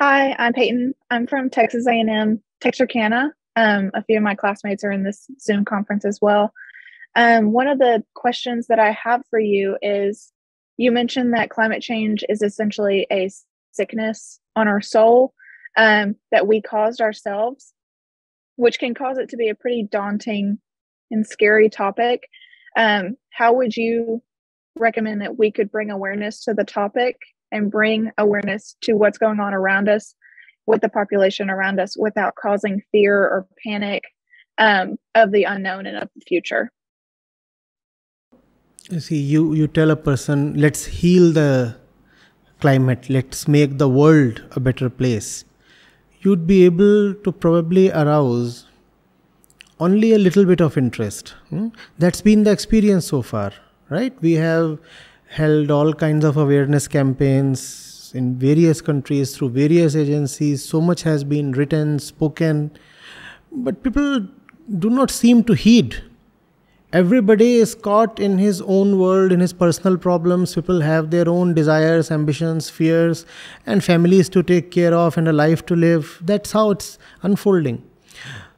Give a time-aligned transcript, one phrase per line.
[0.00, 0.94] Hi, I'm Peyton.
[1.10, 3.34] I'm from Texas A&M Texarkana.
[3.54, 6.54] Um, a few of my classmates are in this Zoom conference as well.
[7.16, 10.32] Um, one of the questions that I have for you is
[10.78, 13.28] you mentioned that climate change is essentially a
[13.72, 15.34] sickness on our soul
[15.76, 17.74] um, that we caused ourselves,
[18.56, 20.60] which can cause it to be a pretty daunting
[21.10, 22.22] and scary topic.
[22.74, 24.22] Um, how would you
[24.78, 27.18] recommend that we could bring awareness to the topic
[27.52, 30.14] and bring awareness to what's going on around us
[30.66, 34.04] with the population around us without causing fear or panic
[34.58, 36.70] um, of the unknown and of the future?
[38.90, 41.76] You see, you, you tell a person, let's heal the
[42.60, 45.44] climate, let's make the world a better place.
[46.20, 48.66] You'd be able to probably arouse
[49.78, 51.34] only a little bit of interest.
[51.48, 51.68] Hmm?
[51.98, 53.52] That's been the experience so far,
[53.88, 54.14] right?
[54.20, 54.78] We have
[55.30, 60.64] held all kinds of awareness campaigns in various countries through various agencies.
[60.64, 62.72] So much has been written, spoken,
[63.52, 64.26] but people
[64.78, 66.02] do not seem to heed.
[66.92, 70.56] Everybody is caught in his own world, in his personal problems.
[70.56, 73.24] People have their own desires, ambitions, fears,
[73.64, 76.20] and families to take care of and a life to live.
[76.20, 77.84] That's how it's unfolding.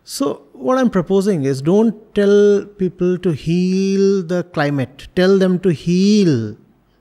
[0.05, 5.69] So, what I'm proposing is don't tell people to heal the climate, tell them to
[5.69, 6.57] heal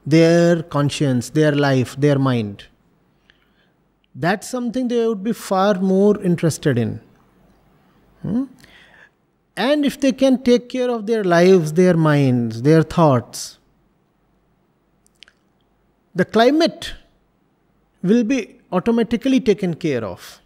[0.06, 2.66] their conscience, their life, their mind.
[4.14, 7.00] That's something they would be far more interested in.
[8.22, 8.46] Hmm?
[9.56, 13.58] And if they can take care of their lives, their minds, their thoughts,
[16.16, 16.94] the climate
[18.02, 20.42] will be automatically taken care of.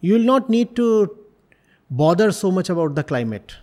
[0.00, 1.16] You will not need to
[1.90, 3.56] bother so much about the climate.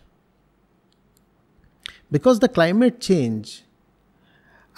[2.12, 3.64] Because the climate change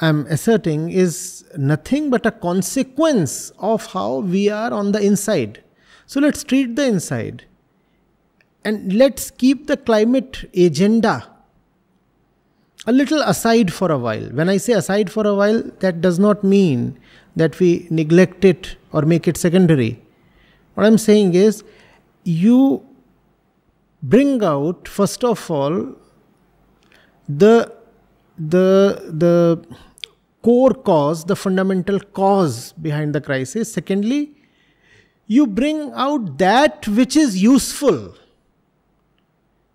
[0.01, 5.63] I'm asserting is nothing but a consequence of how we are on the inside.
[6.05, 7.45] So let's treat the inside
[8.63, 11.29] and let's keep the climate agenda
[12.87, 14.27] a little aside for a while.
[14.29, 16.99] When I say aside for a while, that does not mean
[17.35, 20.01] that we neglect it or make it secondary.
[20.75, 21.63] What I'm saying is,
[22.23, 22.85] you
[24.03, 25.95] bring out, first of all,
[27.27, 27.73] the
[28.37, 29.65] the the
[30.45, 33.73] core cause, the fundamental cause behind the crisis.
[33.73, 34.31] Secondly,
[35.25, 38.13] you bring out that which is useful,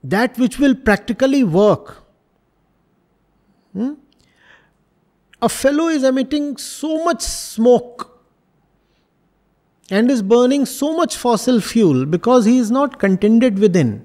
[0.05, 2.05] that which will practically work.
[3.73, 3.95] Hmm?
[5.43, 8.07] A fellow is emitting so much smoke
[9.91, 14.05] and is burning so much fossil fuel because he is not contented within.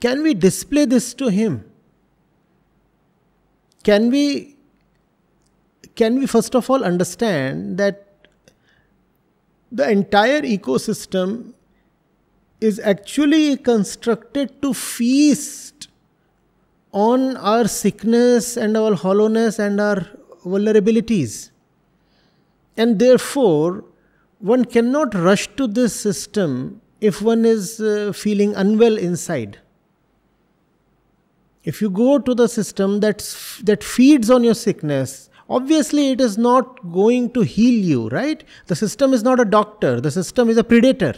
[0.00, 1.64] Can we display this to him?
[3.86, 4.56] Can we
[5.94, 8.28] can we first of all understand that
[9.70, 11.52] the entire ecosystem
[12.60, 15.88] is actually constructed to feast
[16.92, 20.00] on our sickness and our hollowness and our
[20.44, 21.50] vulnerabilities.
[22.76, 23.84] And therefore,
[24.38, 29.58] one cannot rush to this system if one is uh, feeling unwell inside.
[31.66, 36.38] If you go to the system that's, that feeds on your sickness, obviously it is
[36.38, 38.44] not going to heal you, right?
[38.68, 41.14] The system is not a doctor, the system is a predator.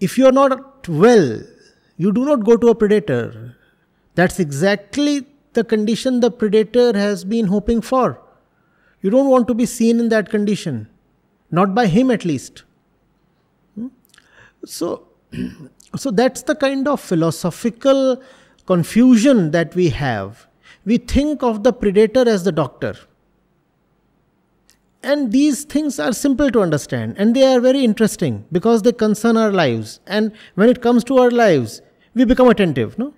[0.00, 1.40] If you are not well,
[1.96, 3.56] you do not go to a predator.
[4.16, 8.20] That's exactly the condition the predator has been hoping for.
[9.02, 10.88] You don't want to be seen in that condition,
[11.52, 12.64] not by him at least.
[13.76, 13.88] Hmm?
[14.64, 15.06] So,
[15.96, 18.20] so that's the kind of philosophical
[18.66, 20.46] confusion that we have.
[20.84, 22.94] We think of the predator as the doctor.
[25.02, 29.36] And these things are simple to understand and they are very interesting because they concern
[29.36, 30.00] our lives.
[30.06, 31.80] And when it comes to our lives,
[32.14, 32.98] we become attentive.
[32.98, 33.14] No?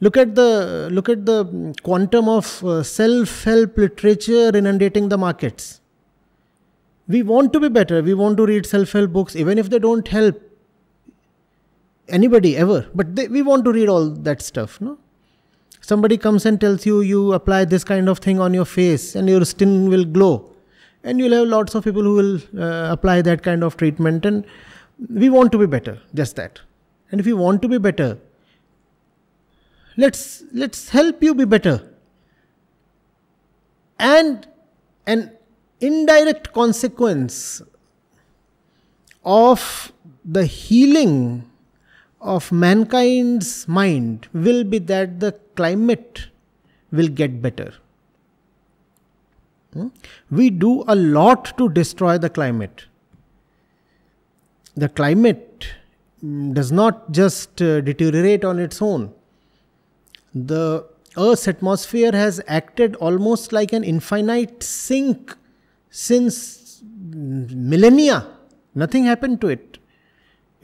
[0.00, 5.80] Look at the look at the quantum of uh, self-help literature inundating the markets.
[7.06, 8.02] We want to be better.
[8.02, 10.42] We want to read self-help books, even if they don't help
[12.08, 12.86] anybody ever.
[12.94, 14.98] But they, we want to read all that stuff no?
[15.80, 19.28] Somebody comes and tells you you apply this kind of thing on your face and
[19.28, 20.50] your skin will glow.
[21.02, 24.46] And you'll have lots of people who will uh, apply that kind of treatment and
[25.10, 26.60] we want to be better just that.
[27.10, 28.18] And if you want to be better
[29.96, 31.90] let's let's help you be better.
[33.98, 34.46] And
[35.06, 35.30] an
[35.80, 37.62] indirect consequence
[39.24, 39.92] of
[40.24, 41.50] the healing
[42.24, 46.28] of mankind's mind will be that the climate
[46.90, 47.72] will get better.
[49.72, 49.88] Hmm?
[50.30, 52.86] We do a lot to destroy the climate.
[54.76, 55.68] The climate
[56.24, 59.12] mm, does not just uh, deteriorate on its own.
[60.34, 60.86] The
[61.16, 65.36] Earth's atmosphere has acted almost like an infinite sink
[65.90, 68.26] since millennia.
[68.74, 69.78] Nothing happened to it.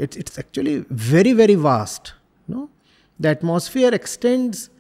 [0.00, 2.14] It's, it's actually very, very vast.
[2.48, 2.70] No?
[3.18, 4.70] The atmosphere extends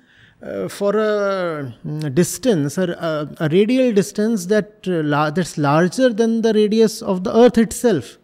[0.42, 6.08] uh, for a, mm, distance, a, a, a, radial distance that uh, la- that's larger
[6.08, 8.16] than the radius of the Earth itself.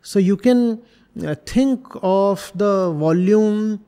[0.00, 0.80] So you can
[1.22, 3.84] uh, think of the volume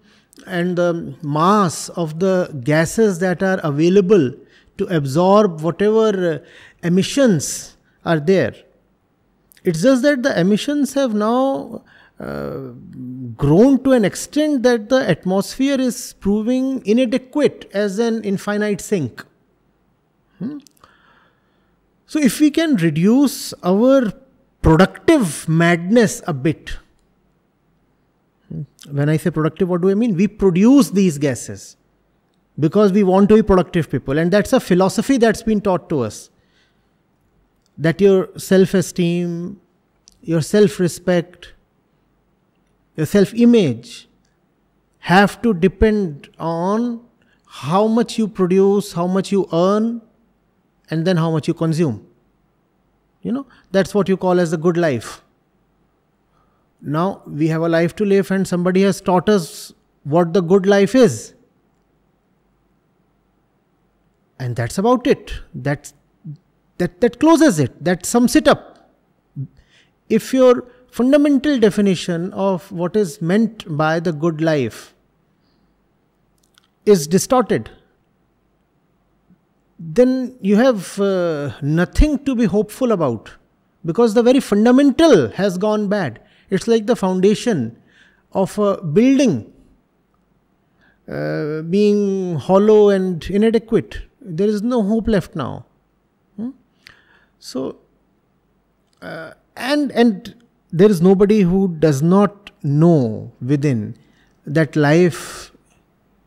[0.46, 4.34] and the mass of the gases that are available
[4.76, 6.38] to absorb whatever uh,
[6.82, 8.54] emissions are there.
[9.64, 11.82] It's just that the emissions have now
[12.18, 12.72] uh,
[13.36, 19.24] grown to an extent that the atmosphere is proving inadequate as an infinite sink.
[20.38, 20.58] Hmm?
[22.06, 24.12] So, if we can reduce our
[24.62, 26.78] productive madness a bit,
[28.90, 30.16] when I say productive, what do I mean?
[30.16, 31.76] We produce these gases
[32.58, 36.00] because we want to be productive people, and that's a philosophy that's been taught to
[36.00, 36.30] us
[37.76, 39.60] that your self esteem,
[40.22, 41.52] your self respect,
[42.96, 44.08] your self image
[44.98, 47.00] have to depend on
[47.46, 50.02] how much you produce, how much you earn,
[50.90, 52.06] and then how much you consume.
[53.22, 55.22] You know, that's what you call as a good life.
[56.80, 59.72] Now we have a life to live, and somebody has taught us
[60.04, 61.34] what the good life is.
[64.38, 65.32] And that's about it.
[65.54, 65.94] That's,
[66.78, 67.82] that, that closes it.
[67.82, 68.90] That sums it up.
[70.08, 74.94] If you're fundamental definition of what is meant by the good life
[76.86, 77.68] is distorted,
[79.78, 83.32] then you have uh, nothing to be hopeful about
[83.84, 86.18] because the very fundamental has gone bad.
[86.48, 87.76] It's like the foundation
[88.32, 89.52] of a building
[91.08, 93.98] uh, being hollow and inadequate.
[94.20, 95.66] There is no hope left now.
[96.36, 96.50] Hmm?
[97.38, 97.80] So,
[99.02, 100.34] uh, and and
[100.72, 103.96] there is nobody who does not know within
[104.46, 105.52] that life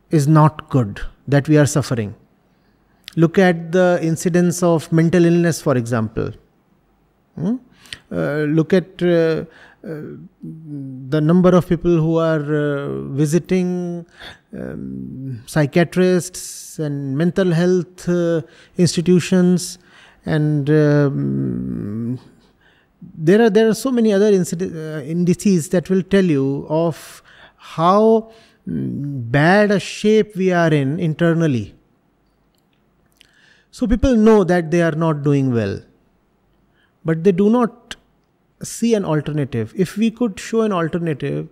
[0.09, 2.15] is not good, that we are suffering.
[3.15, 6.31] Look at the incidence of mental illness, for example.
[7.35, 7.55] Hmm?
[8.11, 9.45] Uh, look at uh,
[9.83, 10.01] uh,
[10.41, 14.05] the number of people who are uh, visiting
[14.53, 18.41] um, psychiatrists and mental health uh,
[18.77, 19.79] institutions
[20.25, 22.19] and um,
[23.01, 27.23] there are there are so many other uh, indices that will tell you of
[27.57, 28.31] how
[28.67, 31.75] mm, bad a shape we are in internally.
[33.71, 35.81] So people know that they are not doing well
[37.05, 37.95] but they do not
[38.61, 39.73] see an alternative.
[39.75, 41.47] If we could show an alternative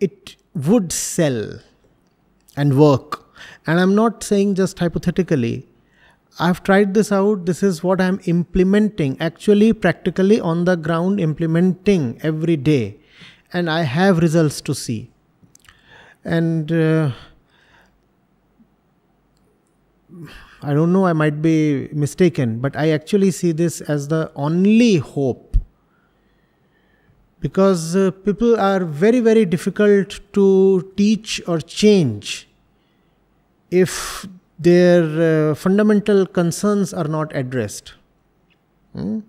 [0.00, 1.60] it would sell
[2.56, 3.20] and work.
[3.66, 5.68] And i'm not saying just hypothetically
[6.38, 7.44] I've tried this out.
[7.44, 12.98] This is what I'm implementing, actually, practically on the ground, implementing every day.
[13.52, 15.10] And I have results to see.
[16.24, 17.10] And uh,
[20.62, 24.96] I don't know, I might be mistaken, but I actually see this as the only
[24.96, 25.56] hope.
[27.40, 32.48] Because uh, people are very, very difficult to teach or change
[33.70, 34.26] if
[34.62, 37.94] their uh, fundamental concerns are not addressed.
[38.92, 39.20] Hmm?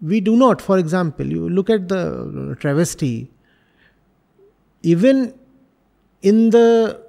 [0.00, 3.30] We do not, for example, you look at the travesty,
[4.82, 5.34] even
[6.22, 7.00] in the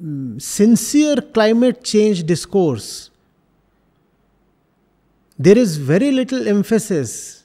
[0.00, 3.10] um, sincere climate change discourse,
[5.38, 7.44] there is very little emphasis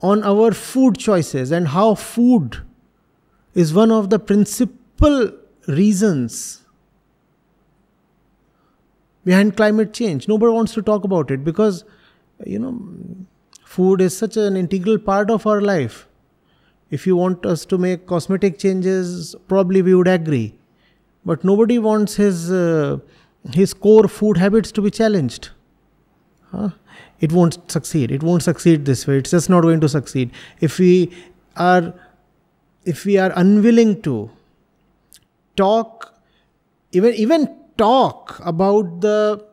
[0.00, 2.62] on our food choices and how food
[3.54, 5.32] is one of the principal
[5.66, 6.64] reasons
[9.28, 10.26] behind climate change.
[10.28, 11.84] Nobody wants to talk about it because,
[12.46, 12.74] you know,
[13.64, 16.06] food is such an integral part of our life.
[16.90, 20.54] If you want us to make cosmetic changes, probably we would agree.
[21.26, 22.98] But nobody wants his, uh,
[23.52, 25.50] his core food habits to be challenged.
[26.50, 26.70] Huh?
[27.20, 28.10] It won't succeed.
[28.10, 29.18] It won't succeed this way.
[29.18, 30.30] It's just not going to succeed.
[30.60, 31.12] If we
[31.56, 31.92] are,
[32.86, 34.30] if we are unwilling to
[35.56, 36.14] talk,
[36.92, 39.44] even even talk about the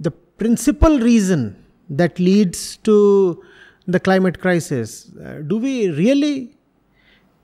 [0.00, 3.42] the principal reason that leads to
[3.86, 5.10] the climate crisis.
[5.24, 6.56] Uh, do we really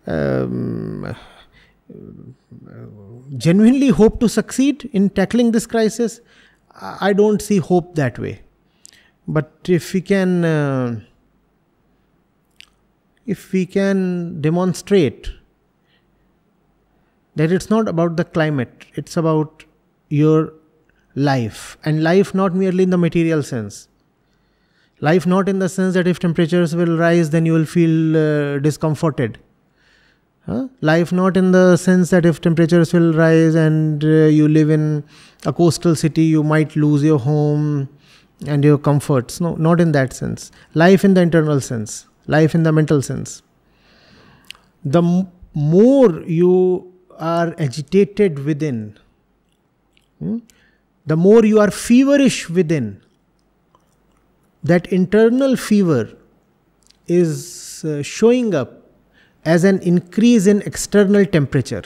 [0.06, 1.16] um,
[3.36, 6.20] genuinely hope to succeed in tackling this crisis?
[6.80, 8.40] I don't see hope that way.
[9.28, 11.00] But if we can, uh,
[13.26, 15.30] if we can demonstrate
[17.36, 19.64] that it's not about the climate, it's about
[20.12, 20.52] your
[21.14, 23.88] life, and life not merely in the material sense.
[25.00, 28.58] Life not in the sense that if temperatures will rise, then you will feel uh,
[28.58, 29.38] discomforted.
[30.46, 30.68] Huh?
[30.80, 35.04] Life not in the sense that if temperatures will rise and uh, you live in
[35.46, 37.88] a coastal city, you might lose your home
[38.46, 39.40] and your comforts.
[39.40, 40.50] No, not in that sense.
[40.74, 43.42] Life in the internal sense, life in the mental sense.
[44.84, 48.98] The more you are agitated within,
[50.22, 50.38] hmm,
[51.06, 53.00] the more you are feverish within.
[54.62, 56.16] That internal fever
[57.08, 58.82] is uh, showing up
[59.44, 61.82] as an increase in external temperature.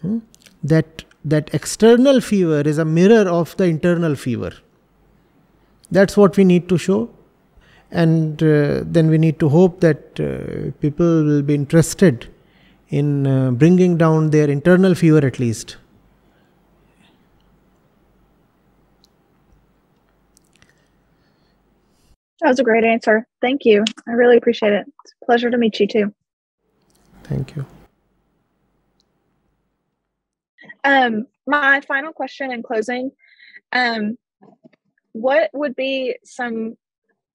[0.00, 0.18] Hmm?
[0.62, 4.52] That that external fever is a mirror of the internal fever.
[5.90, 7.10] That's what we need to show.
[7.90, 12.28] And uh, then we need to hope that uh, people will be interested
[12.88, 15.76] in uh, bringing down their internal fever at least.
[22.42, 23.24] That was a great answer.
[23.40, 23.84] Thank you.
[24.08, 24.84] I really appreciate it.
[25.04, 26.14] It's a pleasure to meet you too.
[27.22, 27.64] Thank you.
[30.82, 33.12] Um, my final question in closing
[33.70, 34.18] um,
[35.12, 36.74] what would be some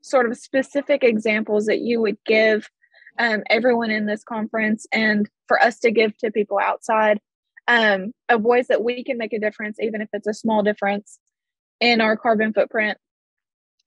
[0.02, 2.70] sort of specific examples that you would give
[3.18, 7.22] um, everyone in this conference and for us to give to people outside
[7.70, 11.18] um, of ways that we can make a difference, even if it's a small difference
[11.80, 12.98] in our carbon footprint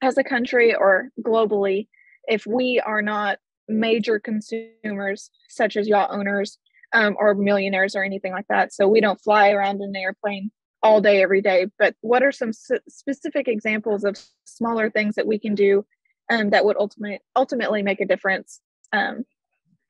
[0.02, 1.88] as a country or globally,
[2.25, 3.38] if we are not
[3.69, 6.59] major consumers, such as yacht owners
[6.92, 8.73] um, or millionaires or anything like that.
[8.73, 10.50] So we don't fly around in an airplane
[10.83, 11.66] all day, every day.
[11.78, 15.85] But what are some s- specific examples of smaller things that we can do
[16.30, 18.61] um, that would ultimately ultimately make a difference
[18.92, 19.25] um,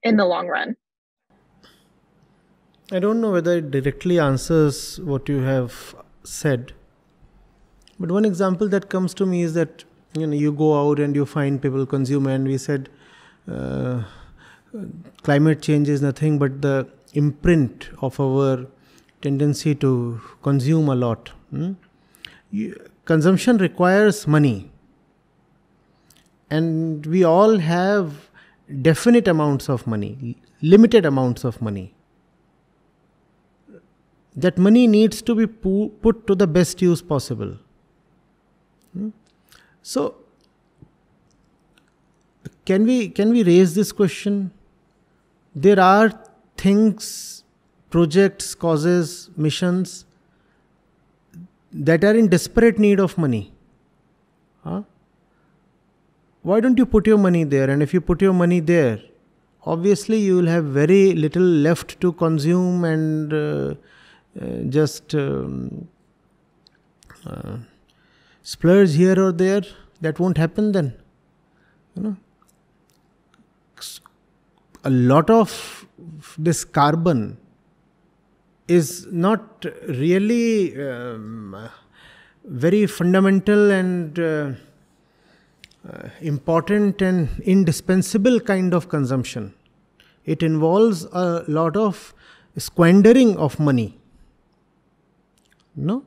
[0.03, 0.77] in the long run?
[2.93, 6.73] I don't know whether it directly answers what you have said,
[8.01, 11.15] but one example that comes to me is that you know you go out and
[11.15, 12.89] you find people consume, and we said
[13.51, 14.03] uh,
[15.23, 18.67] climate change is nothing but the imprint of our
[19.23, 21.31] tendency to consume a lot.
[21.51, 21.73] Hmm?
[22.51, 22.75] You,
[23.05, 24.71] consumption requires money,
[26.51, 28.29] and we all have
[28.83, 31.95] definite amounts of money, limited amounts of money.
[34.37, 37.57] That money needs to be put to the best use possible.
[38.93, 39.11] Hmm?
[39.91, 40.15] So,
[42.65, 44.53] can we can we raise this question?
[45.65, 46.13] There are
[46.57, 47.09] things
[47.95, 50.05] projects, causes, missions
[51.73, 53.41] that are in desperate need of money.
[54.63, 54.83] Huh?
[56.43, 57.69] Why don't you put your money there?
[57.69, 59.01] And if you put your money there,
[59.65, 63.75] obviously you will have very little left to consume and uh,
[64.41, 65.89] uh, just um,
[67.27, 67.57] uh,
[68.43, 69.63] splurge here or there.
[70.01, 70.95] That won't happen then.
[71.95, 72.17] You know,
[74.85, 75.87] a lot of
[76.39, 77.37] this carbon
[78.67, 81.69] is not really um,
[82.45, 84.53] very fundamental and uh,
[85.89, 89.55] uh, important and indispensable kind of consumption.
[90.25, 92.15] It involves a lot of
[92.57, 93.99] squandering of money.
[95.75, 96.05] No?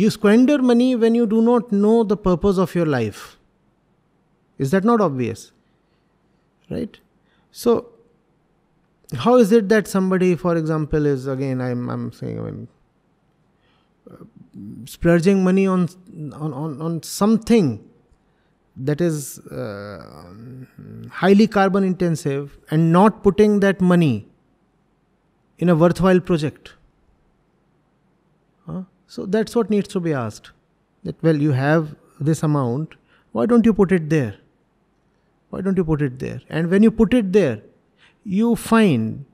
[0.00, 3.36] You squander money when you do not know the purpose of your life.
[4.56, 5.50] Is that not obvious?
[6.70, 6.98] Right?
[7.50, 7.88] So,
[9.16, 12.68] how is it that somebody for example is again i'm, I'm saying i mean
[14.10, 14.16] uh,
[14.84, 15.88] splurging money on,
[16.34, 17.82] on on on something
[18.76, 20.24] that is uh,
[21.10, 24.28] highly carbon intensive and not putting that money
[25.58, 26.74] in a worthwhile project
[28.66, 28.82] huh?
[29.08, 30.52] So that's what needs to be asked.
[31.02, 32.94] That well you have this amount
[33.32, 34.36] why don't you put it there?
[35.50, 36.40] Why don't you put it there?
[36.48, 37.62] And when you put it there
[38.24, 39.24] you find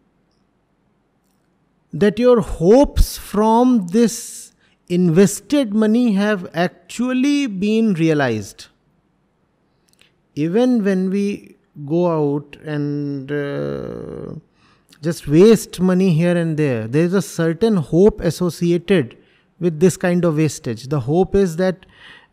[1.93, 4.53] that your hopes from this
[4.89, 8.67] invested money have actually been realized.
[10.35, 14.35] Even when we go out and uh,
[15.03, 19.17] just waste money here and there, there is a certain hope associated
[19.61, 20.89] with this kind of wastage.
[20.89, 21.87] The hope is that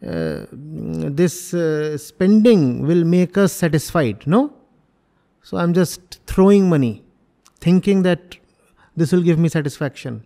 [0.05, 4.53] uh, this uh, spending will make us satisfied, no?
[5.43, 7.03] So I'm just throwing money,
[7.59, 8.37] thinking that
[8.95, 10.25] this will give me satisfaction.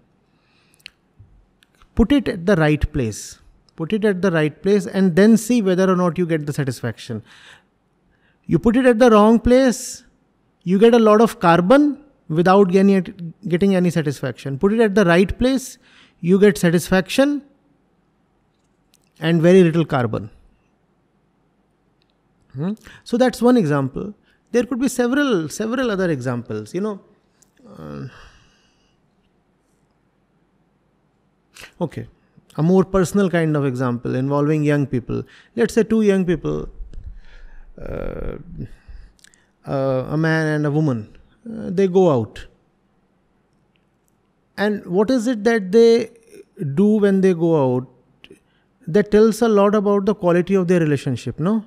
[1.96, 3.40] put it at the right place
[3.75, 6.54] put it at the right place and then see whether or not you get the
[6.54, 7.22] satisfaction
[8.46, 10.04] you put it at the wrong place
[10.64, 15.06] you get a lot of carbon without getting, getting any satisfaction put it at the
[15.06, 15.78] right place
[16.29, 17.34] you get satisfaction
[19.20, 20.29] and very little carbon.
[22.53, 22.74] Hmm?
[23.03, 24.13] so that's one example.
[24.51, 27.00] There could be several several other examples you know.
[27.77, 28.08] Uh,
[31.88, 32.08] okay.
[32.58, 35.24] A more personal kind of example involving young people.
[35.58, 36.70] Let's say two young people
[37.77, 38.38] uh,
[39.67, 41.17] uh, a man and a woman
[41.50, 42.46] uh, they go out
[44.58, 46.10] and what is it that they
[46.74, 47.88] do when they go out?
[48.88, 51.66] That tells a lot about the quality of their relationship no?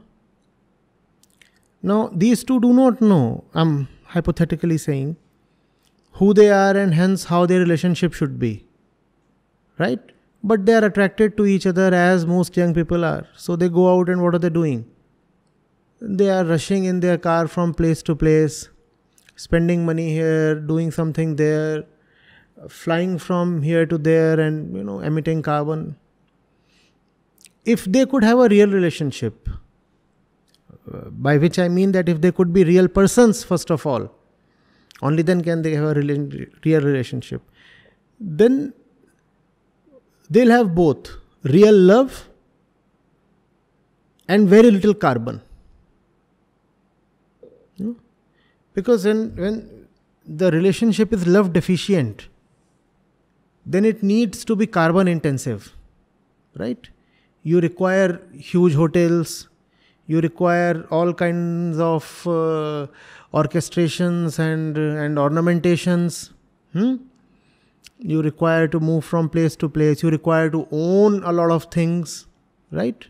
[1.83, 5.17] Now these two do not know i'm hypothetically saying
[6.13, 8.65] who they are and hence how their relationship should be
[9.79, 10.01] right?
[10.43, 13.27] But they are attracted to each other as most young people are.
[13.37, 14.87] So they go out and what are they doing?
[16.01, 18.69] They are rushing in their car from place to place
[19.35, 21.85] spending money here doing something there
[22.69, 25.97] flying from here to there and you know emitting carbon.
[27.65, 29.49] If they could have a real relationship
[30.93, 34.11] uh, by which i mean that if they could be real persons first of all
[35.03, 37.43] only then can they have a real relationship.
[38.19, 38.73] Then
[40.29, 41.11] they'll have both
[41.45, 42.29] real love
[44.29, 45.41] and very little carbon.
[48.75, 49.87] Because when, when
[50.27, 52.29] the relationship is love deficient
[53.75, 55.75] then it needs to be carbon intensive
[56.59, 56.89] right?
[57.43, 59.49] You require huge hotels
[60.09, 62.87] you require all kinds of uh,
[63.35, 66.31] orchestrations and and ornamentations
[66.73, 66.95] hmm?
[67.99, 71.65] you require to move from place to place you require to own a lot of
[71.79, 72.27] things
[72.71, 73.09] right?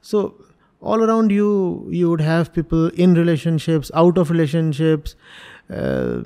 [0.00, 0.34] So
[0.80, 5.16] all around you you would have people in relationships out of relationships
[5.70, 6.20] uh,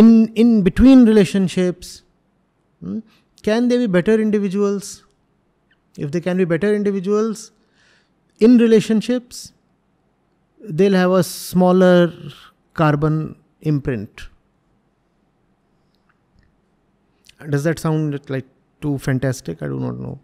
[0.00, 2.02] in in between relationships
[2.84, 2.98] hmm?
[3.42, 5.02] can they be better individuals?
[5.96, 7.52] If they can be better individuals
[8.40, 9.52] in relationships
[10.68, 12.12] they'll have a smaller
[12.72, 14.28] carbon imprint.
[17.50, 18.46] Does that sound like
[18.80, 19.62] too fantastic?
[19.62, 20.18] I do not know